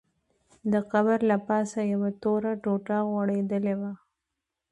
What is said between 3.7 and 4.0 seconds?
وه.